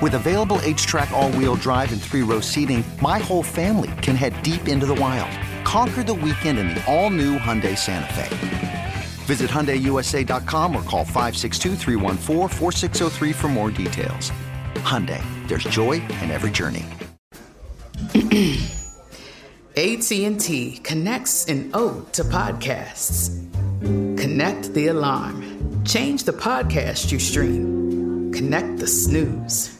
With 0.00 0.14
available 0.14 0.56
HTRAC 0.60 1.10
all-wheel 1.10 1.56
drive 1.56 1.92
and 1.92 2.00
three-row 2.00 2.40
seating, 2.40 2.82
my 3.02 3.18
whole 3.18 3.42
family 3.42 3.90
can 4.00 4.16
head 4.16 4.42
deep 4.42 4.66
into 4.66 4.86
the 4.86 4.94
wild. 4.94 5.30
Conquer 5.62 6.02
the 6.02 6.14
weekend 6.14 6.58
in 6.58 6.68
the 6.68 6.82
all-new 6.90 7.36
Hyundai 7.38 7.76
Santa 7.76 8.10
Fe. 8.14 8.94
Visit 9.26 9.50
HyundaiUSA.com 9.50 10.74
or 10.74 10.82
call 10.84 11.04
562 11.04 11.76
for 13.34 13.48
more 13.48 13.70
details. 13.70 14.32
Hyundai, 14.76 15.22
there's 15.48 15.64
joy 15.64 16.00
in 16.22 16.30
every 16.30 16.50
journey. 16.50 16.86
AT&T 19.76 20.80
connects 20.82 21.44
an 21.44 21.70
ode 21.74 22.10
to 22.14 22.24
podcasts. 22.24 23.36
Connect 24.18 24.72
the 24.72 24.86
alarm. 24.86 25.84
Change 25.84 26.24
the 26.24 26.32
podcast 26.32 27.12
you 27.12 27.18
stream. 27.18 28.32
Connect 28.32 28.78
the 28.78 28.86
snooze. 28.86 29.79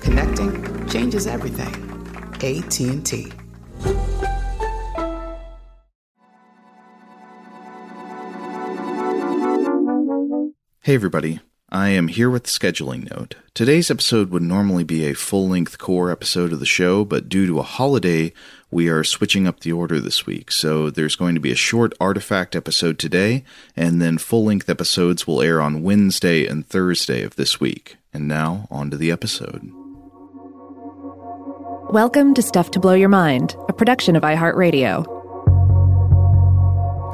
Connecting 0.00 0.88
changes 0.88 1.26
everything. 1.26 1.74
AT&T. 2.42 3.32
Hey 10.82 10.94
everybody. 10.94 11.40
I 11.72 11.90
am 11.90 12.08
here 12.08 12.28
with 12.28 12.44
the 12.44 12.50
scheduling 12.50 13.08
note. 13.14 13.36
Today's 13.54 13.92
episode 13.92 14.30
would 14.30 14.42
normally 14.42 14.82
be 14.82 15.06
a 15.06 15.14
full 15.14 15.48
length 15.48 15.78
core 15.78 16.10
episode 16.10 16.52
of 16.52 16.58
the 16.58 16.66
show, 16.66 17.04
but 17.04 17.28
due 17.28 17.46
to 17.46 17.60
a 17.60 17.62
holiday, 17.62 18.32
we 18.72 18.88
are 18.88 19.04
switching 19.04 19.46
up 19.46 19.60
the 19.60 19.70
order 19.70 20.00
this 20.00 20.26
week. 20.26 20.50
So 20.50 20.90
there's 20.90 21.14
going 21.14 21.36
to 21.36 21.40
be 21.40 21.52
a 21.52 21.56
short 21.56 21.92
artifact 22.00 22.56
episode 22.56 22.98
today, 22.98 23.44
and 23.76 24.02
then 24.02 24.18
full 24.18 24.46
length 24.46 24.68
episodes 24.68 25.28
will 25.28 25.42
air 25.42 25.60
on 25.60 25.84
Wednesday 25.84 26.44
and 26.46 26.66
Thursday 26.66 27.22
of 27.22 27.36
this 27.36 27.60
week. 27.60 27.98
And 28.12 28.26
now, 28.26 28.66
on 28.68 28.90
to 28.90 28.96
the 28.96 29.12
episode. 29.12 29.70
Welcome 31.92 32.34
to 32.34 32.42
Stuff 32.42 32.70
to 32.70 32.78
Blow 32.78 32.94
Your 32.94 33.08
Mind, 33.08 33.56
a 33.68 33.72
production 33.72 34.14
of 34.14 34.22
iHeartRadio. 34.22 35.04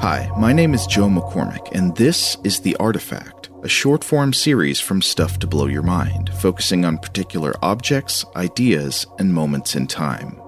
Hi, 0.01 0.29
my 0.37 0.53
name 0.53 0.75
is 0.75 0.85
Joe 0.85 1.07
McCormick, 1.07 1.71
and 1.71 1.95
this 1.95 2.37
is 2.43 2.59
The 2.59 2.75
Artifact, 2.75 3.49
a 3.63 3.67
short 3.67 4.03
form 4.03 4.33
series 4.33 4.79
from 4.79 5.01
Stuff 5.01 5.39
to 5.39 5.47
Blow 5.47 5.65
Your 5.65 5.81
Mind, 5.81 6.31
focusing 6.35 6.85
on 6.85 6.99
particular 6.99 7.55
objects, 7.63 8.23
ideas, 8.35 9.07
and 9.17 9.33
moments 9.33 9.75
in 9.75 9.87
time. 9.87 10.39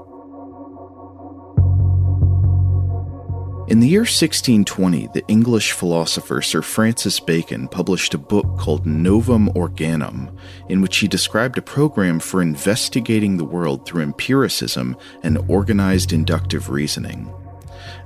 In 3.69 3.81
the 3.81 3.87
year 3.87 3.99
1620, 3.99 5.09
the 5.13 5.23
English 5.27 5.73
philosopher 5.73 6.41
Sir 6.41 6.63
Francis 6.63 7.19
Bacon 7.19 7.67
published 7.67 8.15
a 8.15 8.17
book 8.17 8.57
called 8.57 8.87
Novum 8.87 9.47
Organum, 9.53 10.35
in 10.69 10.81
which 10.81 10.97
he 10.97 11.07
described 11.07 11.55
a 11.55 11.61
program 11.61 12.19
for 12.19 12.41
investigating 12.41 13.37
the 13.37 13.45
world 13.45 13.85
through 13.85 14.01
empiricism 14.01 14.97
and 15.21 15.37
organized 15.47 16.11
inductive 16.11 16.71
reasoning. 16.71 17.31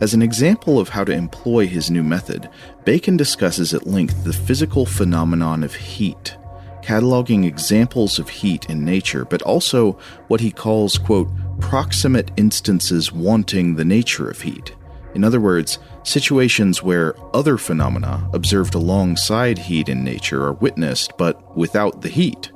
As 0.02 0.14
an 0.14 0.22
example 0.22 0.82
of 0.82 0.90
how 0.90 1.06
to 1.06 1.14
employ 1.14 1.66
his 1.66 1.90
new 1.90 2.04
method, 2.04 2.50
Bacon 2.84 3.16
discusses 3.16 3.74
at 3.74 3.88
length 3.88 4.26
the 4.26 4.34
physical 4.34 4.86
phenomenon 4.86 5.64
of 5.64 5.76
heat, 5.76 6.36
cataloging 6.82 7.46
examples 7.46 8.20
of 8.20 8.28
heat 8.28 8.70
in 8.70 8.84
nature, 8.84 9.24
but 9.24 9.42
also 9.44 9.94
what 10.28 10.42
he 10.42 10.52
calls, 10.52 10.98
quote, 10.98 11.30
proximate 11.62 12.32
instances 12.36 13.14
wanting 13.14 13.76
the 13.76 13.86
nature 13.86 14.30
of 14.30 14.42
heat 14.42 14.76
in 15.16 15.24
other 15.24 15.40
words, 15.40 15.80
situations 16.04 16.82
where 16.84 17.16
other 17.36 17.58
phenomena 17.58 18.30
observed 18.34 18.76
alongside 18.76 19.58
heat 19.58 19.90
in 19.90 20.04
nature 20.04 20.44
are 20.44 20.54
witnessed 20.54 21.18
but 21.18 21.56
without 21.56 22.02
the 22.02 22.10
heat. 22.10 22.52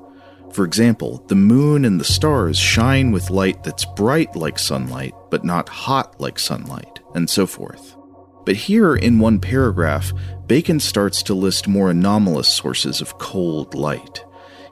For 0.51 0.66
example, 0.66 1.23
the 1.28 1.35
moon 1.35 1.85
and 1.85 2.00
the 2.00 2.06
stars 2.06 2.57
shine 2.57 3.12
with 3.12 3.29
light 3.29 3.63
that's 3.63 3.85
bright 3.85 4.35
like 4.35 4.57
sunlight 4.57 5.13
but 5.29 5.44
not 5.44 5.69
hot 5.69 6.19
like 6.19 6.40
sunlight, 6.40 7.00
and 7.13 7.29
so 7.29 7.45
forth. 7.45 7.95
But 8.45 8.56
here, 8.56 8.95
in 8.95 9.19
one 9.19 9.39
paragraph, 9.39 10.13
Bacon 10.47 10.79
starts 10.79 11.22
to 11.24 11.34
list 11.34 11.68
more 11.68 11.89
anomalous 11.89 12.47
sources 12.47 13.01
of 13.01 13.18
cold 13.18 13.75
light. 13.75 14.24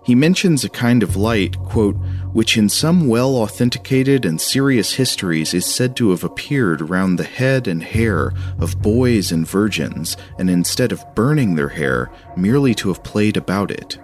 He 0.06 0.14
mentions 0.14 0.64
a 0.64 0.70
kind 0.70 1.02
of 1.02 1.16
light, 1.16 1.58
quote, 1.58 1.96
which 2.32 2.58
in 2.58 2.70
some 2.70 3.08
well 3.08 3.36
authenticated 3.36 4.24
and 4.24 4.40
serious 4.40 4.94
histories 4.94 5.54
is 5.56 5.66
said 5.66 5.96
to 5.96 6.12
have 6.12 6.24
appeared 6.24 6.90
round 6.90 7.18
the 7.18 7.24
head 7.24 7.68
and 7.68 7.82
hair 7.82 8.32
of 8.60 8.84
boys 8.84 9.32
and 9.32 9.48
virgins, 9.48 10.16
and 10.38 10.48
instead 10.48 10.92
of 10.92 11.04
burning 11.16 11.56
their 11.56 11.70
hair, 11.70 12.12
merely 12.38 12.76
to 12.76 12.90
have 12.90 13.04
played 13.04 13.36
about 13.36 13.72
it. 13.72 13.98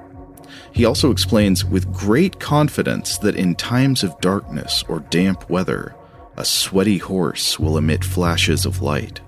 He 0.72 0.86
also 0.86 1.12
explains 1.12 1.64
with 1.64 1.94
great 1.94 2.40
confidence 2.40 3.20
that 3.20 3.36
in 3.36 3.54
times 3.54 4.04
of 4.04 4.20
darkness 4.22 4.84
or 4.88 5.02
damp 5.02 5.50
weather, 5.52 5.94
a 6.36 6.46
sweaty 6.46 6.98
horse 6.98 7.60
will 7.60 7.78
emit 7.78 8.04
flashes 8.04 8.66
of 8.66 8.82
light. 8.82 9.22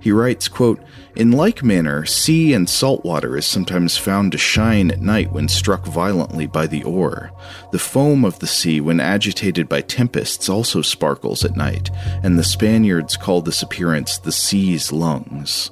He 0.00 0.12
writes, 0.12 0.48
quote, 0.48 0.82
In 1.14 1.30
like 1.30 1.62
manner, 1.62 2.06
sea 2.06 2.54
and 2.54 2.68
salt 2.68 3.04
water 3.04 3.36
is 3.36 3.46
sometimes 3.46 3.98
found 3.98 4.32
to 4.32 4.38
shine 4.38 4.90
at 4.90 5.00
night 5.00 5.30
when 5.30 5.48
struck 5.48 5.84
violently 5.86 6.46
by 6.46 6.66
the 6.66 6.82
oar. 6.84 7.30
The 7.70 7.78
foam 7.78 8.24
of 8.24 8.38
the 8.38 8.46
sea, 8.46 8.80
when 8.80 8.98
agitated 8.98 9.68
by 9.68 9.82
tempests, 9.82 10.48
also 10.48 10.82
sparkles 10.82 11.44
at 11.44 11.56
night, 11.56 11.90
and 12.22 12.38
the 12.38 12.44
Spaniards 12.44 13.16
call 13.16 13.42
this 13.42 13.62
appearance 13.62 14.18
the 14.18 14.32
sea's 14.32 14.90
lungs. 14.90 15.70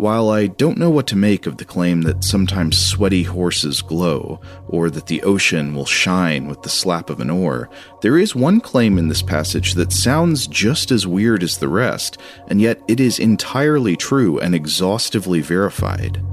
While 0.00 0.30
I 0.30 0.46
don't 0.46 0.78
know 0.78 0.88
what 0.88 1.06
to 1.08 1.14
make 1.14 1.46
of 1.46 1.58
the 1.58 1.66
claim 1.66 2.00
that 2.04 2.24
sometimes 2.24 2.78
sweaty 2.78 3.24
horses 3.24 3.82
glow, 3.82 4.40
or 4.66 4.88
that 4.88 5.08
the 5.08 5.22
ocean 5.22 5.74
will 5.74 5.84
shine 5.84 6.48
with 6.48 6.62
the 6.62 6.70
slap 6.70 7.10
of 7.10 7.20
an 7.20 7.28
oar, 7.28 7.68
there 8.00 8.16
is 8.16 8.34
one 8.34 8.62
claim 8.62 8.96
in 8.96 9.08
this 9.08 9.20
passage 9.20 9.74
that 9.74 9.92
sounds 9.92 10.46
just 10.46 10.90
as 10.90 11.06
weird 11.06 11.42
as 11.42 11.58
the 11.58 11.68
rest, 11.68 12.16
and 12.48 12.62
yet 12.62 12.80
it 12.88 12.98
is 12.98 13.18
entirely 13.18 13.94
true 13.94 14.38
and 14.38 14.54
exhaustively 14.54 15.42
verified. 15.42 16.24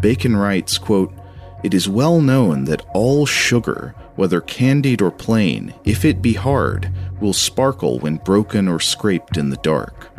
Bacon 0.00 0.36
writes, 0.36 0.76
quote, 0.76 1.14
It 1.62 1.74
is 1.74 1.88
well 1.88 2.20
known 2.20 2.64
that 2.64 2.84
all 2.92 3.24
sugar, 3.24 3.94
whether 4.16 4.40
candied 4.40 5.00
or 5.00 5.12
plain, 5.12 5.74
if 5.84 6.04
it 6.04 6.22
be 6.22 6.32
hard, 6.32 6.90
will 7.20 7.32
sparkle 7.32 8.00
when 8.00 8.16
broken 8.16 8.66
or 8.66 8.80
scraped 8.80 9.36
in 9.36 9.50
the 9.50 9.58
dark. 9.58 10.11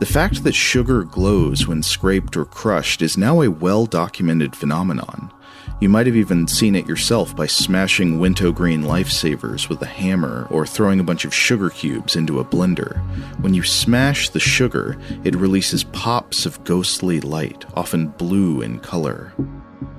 The 0.00 0.06
fact 0.06 0.44
that 0.44 0.54
sugar 0.54 1.04
glows 1.04 1.66
when 1.66 1.82
scraped 1.82 2.34
or 2.34 2.46
crushed 2.46 3.02
is 3.02 3.18
now 3.18 3.42
a 3.42 3.50
well 3.50 3.84
documented 3.84 4.56
phenomenon. 4.56 5.30
You 5.78 5.90
might 5.90 6.06
have 6.06 6.16
even 6.16 6.48
seen 6.48 6.74
it 6.74 6.88
yourself 6.88 7.36
by 7.36 7.46
smashing 7.46 8.18
Wintergreen 8.18 8.84
lifesavers 8.84 9.68
with 9.68 9.82
a 9.82 9.86
hammer 9.86 10.46
or 10.50 10.66
throwing 10.66 11.00
a 11.00 11.04
bunch 11.04 11.26
of 11.26 11.34
sugar 11.34 11.68
cubes 11.68 12.16
into 12.16 12.40
a 12.40 12.44
blender. 12.46 12.98
When 13.42 13.52
you 13.52 13.62
smash 13.62 14.30
the 14.30 14.40
sugar, 14.40 14.98
it 15.22 15.36
releases 15.36 15.84
pops 15.84 16.46
of 16.46 16.64
ghostly 16.64 17.20
light, 17.20 17.66
often 17.74 18.08
blue 18.08 18.62
in 18.62 18.78
color. 18.78 19.34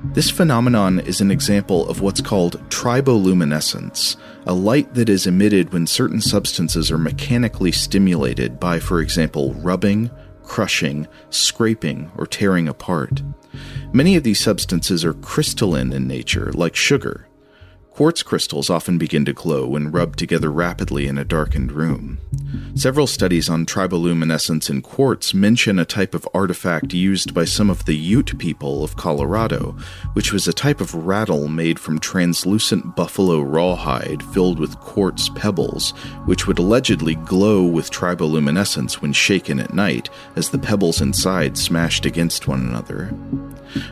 This 0.03 0.31
phenomenon 0.31 0.99
is 0.99 1.21
an 1.21 1.29
example 1.29 1.87
of 1.87 2.01
what's 2.01 2.21
called 2.21 2.59
triboluminescence, 2.69 4.17
a 4.47 4.53
light 4.53 4.93
that 4.95 5.09
is 5.09 5.27
emitted 5.27 5.71
when 5.71 5.85
certain 5.85 6.19
substances 6.19 6.91
are 6.91 6.97
mechanically 6.97 7.71
stimulated 7.71 8.59
by, 8.59 8.79
for 8.79 8.99
example, 8.99 9.53
rubbing, 9.53 10.09
crushing, 10.43 11.07
scraping, 11.29 12.11
or 12.17 12.25
tearing 12.25 12.67
apart. 12.67 13.21
Many 13.93 14.15
of 14.15 14.23
these 14.23 14.39
substances 14.39 15.05
are 15.05 15.13
crystalline 15.13 15.93
in 15.93 16.07
nature, 16.07 16.51
like 16.53 16.75
sugar, 16.75 17.27
Quartz 17.91 18.23
crystals 18.23 18.69
often 18.69 18.97
begin 18.97 19.25
to 19.25 19.33
glow 19.33 19.67
when 19.67 19.91
rubbed 19.91 20.17
together 20.17 20.49
rapidly 20.49 21.07
in 21.07 21.17
a 21.17 21.25
darkened 21.25 21.73
room. 21.73 22.19
Several 22.73 23.05
studies 23.05 23.49
on 23.49 23.65
triboluminescence 23.65 24.69
in 24.69 24.81
quartz 24.81 25.33
mention 25.33 25.77
a 25.77 25.83
type 25.83 26.15
of 26.15 26.27
artifact 26.33 26.93
used 26.93 27.33
by 27.33 27.43
some 27.43 27.69
of 27.69 27.83
the 27.85 27.95
Ute 27.95 28.39
people 28.39 28.81
of 28.83 28.95
Colorado, 28.95 29.75
which 30.13 30.31
was 30.31 30.47
a 30.47 30.53
type 30.53 30.79
of 30.79 30.95
rattle 30.95 31.49
made 31.49 31.77
from 31.77 31.99
translucent 31.99 32.95
buffalo 32.95 33.41
rawhide 33.41 34.23
filled 34.23 34.57
with 34.57 34.79
quartz 34.79 35.27
pebbles, 35.27 35.91
which 36.25 36.47
would 36.47 36.59
allegedly 36.59 37.15
glow 37.15 37.61
with 37.63 37.91
triboluminescence 37.91 39.01
when 39.01 39.11
shaken 39.11 39.59
at 39.59 39.73
night 39.73 40.09
as 40.37 40.49
the 40.49 40.57
pebbles 40.57 41.01
inside 41.01 41.57
smashed 41.57 42.05
against 42.05 42.47
one 42.47 42.61
another. 42.61 43.13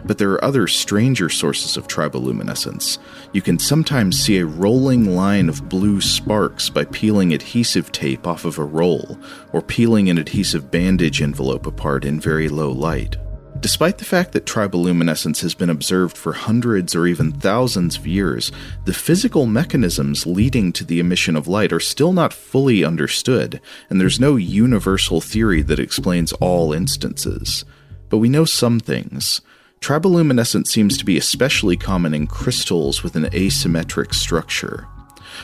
But 0.05 0.17
there 0.17 0.31
are 0.31 0.43
other 0.43 0.67
stranger 0.67 1.29
sources 1.29 1.77
of 1.77 1.87
triboluminescence. 1.87 2.97
You 3.33 3.41
can 3.41 3.59
sometimes 3.59 4.19
see 4.19 4.37
a 4.37 4.45
rolling 4.45 5.15
line 5.15 5.49
of 5.49 5.69
blue 5.69 6.01
sparks 6.01 6.69
by 6.69 6.85
peeling 6.85 7.33
adhesive 7.33 7.91
tape 7.91 8.27
off 8.27 8.45
of 8.45 8.57
a 8.57 8.63
roll, 8.63 9.17
or 9.53 9.61
peeling 9.61 10.09
an 10.09 10.17
adhesive 10.17 10.71
bandage 10.71 11.21
envelope 11.21 11.65
apart 11.65 12.05
in 12.05 12.19
very 12.19 12.49
low 12.49 12.71
light. 12.71 13.17
Despite 13.59 13.97
the 13.97 14.05
fact 14.05 14.31
that 14.31 14.45
triboluminescence 14.45 15.41
has 15.41 15.53
been 15.53 15.69
observed 15.69 16.17
for 16.17 16.31
hundreds 16.31 16.95
or 16.95 17.05
even 17.07 17.33
thousands 17.33 17.97
of 17.97 18.07
years, 18.07 18.53
the 18.85 18.93
physical 18.93 19.45
mechanisms 19.47 20.25
leading 20.25 20.71
to 20.73 20.85
the 20.85 21.01
emission 21.01 21.35
of 21.35 21.47
light 21.47 21.73
are 21.73 21.79
still 21.79 22.13
not 22.13 22.31
fully 22.31 22.85
understood, 22.85 23.59
and 23.89 23.99
there's 23.99 24.19
no 24.19 24.37
universal 24.37 25.19
theory 25.19 25.61
that 25.63 25.79
explains 25.79 26.31
all 26.33 26.71
instances. 26.71 27.65
But 28.07 28.19
we 28.19 28.29
know 28.29 28.45
some 28.45 28.79
things. 28.79 29.41
Triboluminescence 29.81 30.67
seems 30.67 30.97
to 30.97 31.05
be 31.05 31.17
especially 31.17 31.77
common 31.77 32.13
in 32.13 32.27
crystals 32.27 33.01
with 33.01 33.15
an 33.15 33.25
asymmetric 33.25 34.13
structure. 34.13 34.87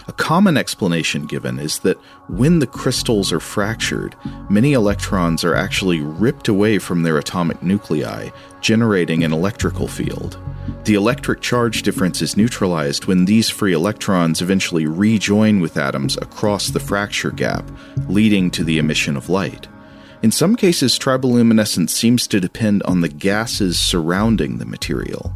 A 0.07 0.13
common 0.13 0.57
explanation 0.57 1.25
given 1.25 1.57
is 1.57 1.79
that 1.79 1.97
when 2.27 2.59
the 2.59 2.67
crystals 2.67 3.31
are 3.31 3.39
fractured, 3.39 4.15
many 4.49 4.73
electrons 4.73 5.43
are 5.43 5.55
actually 5.55 6.01
ripped 6.01 6.47
away 6.47 6.79
from 6.79 7.03
their 7.03 7.17
atomic 7.17 7.63
nuclei, 7.63 8.29
generating 8.61 9.23
an 9.23 9.31
electrical 9.31 9.87
field. 9.87 10.37
The 10.83 10.95
electric 10.95 11.41
charge 11.41 11.83
difference 11.83 12.21
is 12.21 12.37
neutralized 12.37 13.05
when 13.05 13.25
these 13.25 13.49
free 13.49 13.73
electrons 13.73 14.41
eventually 14.41 14.85
rejoin 14.85 15.59
with 15.59 15.77
atoms 15.77 16.17
across 16.17 16.69
the 16.69 16.79
fracture 16.79 17.31
gap, 17.31 17.69
leading 18.07 18.51
to 18.51 18.63
the 18.63 18.79
emission 18.79 19.15
of 19.15 19.29
light. 19.29 19.67
In 20.21 20.31
some 20.31 20.55
cases, 20.55 20.97
triboluminescence 20.97 21.89
seems 21.89 22.25
to 22.27 22.39
depend 22.39 22.81
on 22.83 23.01
the 23.01 23.09
gases 23.09 23.79
surrounding 23.79 24.57
the 24.57 24.65
material. 24.65 25.33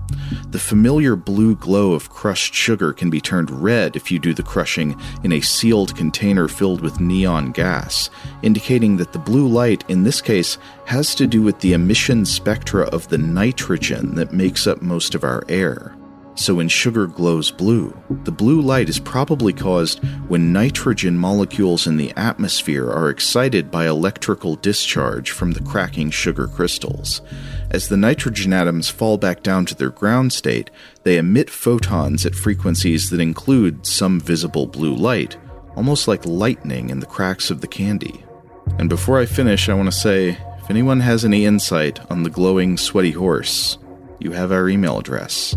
The 0.50 0.60
familiar 0.60 1.16
blue 1.16 1.56
glow 1.56 1.92
of 1.92 2.10
crushed 2.10 2.54
sugar 2.54 2.94
can 2.94 3.10
be 3.10 3.22
turned 3.22 3.52
red 3.52 3.96
if 3.96 4.12
you 4.12 4.20
do 4.20 4.34
the 4.34 4.44
crushing 4.44 5.00
in 5.24 5.34
a 5.34 5.42
sealed 5.42 5.96
container 5.96 6.48
filled 6.48 6.82
with 6.82 7.00
neon 7.00 7.52
gas, 7.52 8.10
indicating 8.42 8.98
that 8.98 9.14
the 9.14 9.20
blue 9.20 9.48
light, 9.48 9.84
in 9.90 10.04
this 10.04 10.22
case, 10.22 10.58
has 10.86 11.14
to 11.16 11.28
do 11.28 11.42
with 11.42 11.60
the 11.60 11.74
emission 11.74 12.26
spectra 12.26 12.84
of 12.86 13.08
the 13.10 13.18
nitrogen 13.18 14.16
that 14.16 14.34
makes 14.34 14.66
up 14.66 14.82
most 14.82 15.14
of 15.14 15.24
our 15.24 15.44
air. 15.50 15.96
So 16.40 16.56
when 16.56 16.70
sugar 16.70 17.06
glows 17.06 17.52
blue, 17.52 17.94
the 18.24 18.32
blue 18.32 18.62
light 18.62 18.88
is 18.88 18.98
probably 18.98 19.52
caused 19.52 20.02
when 20.30 20.54
nitrogen 20.54 21.18
molecules 21.18 21.86
in 21.86 21.98
the 21.98 22.14
atmosphere 22.16 22.90
are 22.90 23.10
excited 23.10 23.70
by 23.70 23.88
electrical 23.88 24.56
discharge 24.56 25.32
from 25.32 25.52
the 25.52 25.62
cracking 25.62 26.12
sugar 26.12 26.48
crystals. 26.48 27.22
As 27.72 27.90
the 27.90 27.98
nitrogen 27.98 28.54
atoms 28.54 28.90
fall 28.90 29.18
back 29.18 29.44
down 29.44 29.66
to 29.66 29.76
their 29.76 29.90
ground 29.90 30.32
state, 30.32 30.72
they 31.04 31.18
emit 31.18 31.50
photons 31.50 32.26
at 32.26 32.36
frequencies 32.36 33.10
that 33.10 33.20
include 33.20 33.86
some 33.86 34.18
visible 34.18 34.66
blue 34.66 34.96
light, 34.96 35.36
almost 35.76 36.08
like 36.08 36.26
lightning 36.26 36.90
in 36.90 37.02
the 37.02 37.06
cracks 37.06 37.52
of 37.52 37.60
the 37.60 37.68
candy. 37.68 38.24
And 38.78 38.88
before 38.88 39.20
I 39.20 39.26
finish, 39.26 39.68
I 39.68 39.74
want 39.74 39.92
to 39.92 40.00
say 40.00 40.38
if 40.58 40.70
anyone 40.70 41.02
has 41.02 41.26
any 41.26 41.44
insight 41.44 42.00
on 42.10 42.24
the 42.24 42.30
glowing, 42.30 42.78
sweaty 42.78 43.12
horse, 43.12 43.78
you 44.20 44.32
have 44.32 44.54
our 44.54 44.70
email 44.70 44.98
address. 44.98 45.54